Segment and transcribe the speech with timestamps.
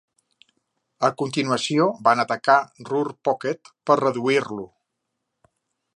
[1.09, 2.57] A continuació, van atacar
[2.89, 4.69] Ruhr Pocket per reduir-lo.